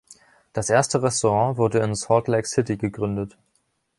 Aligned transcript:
Das 0.53 0.71
erste 0.71 1.03
Restaurant 1.03 1.59
wurde 1.59 1.77
in 1.77 1.93
Salt 1.93 2.27
Lake 2.27 2.47
City 2.47 2.75
gegründet. 2.75 3.37